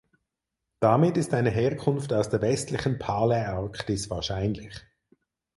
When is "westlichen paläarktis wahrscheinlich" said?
2.41-4.83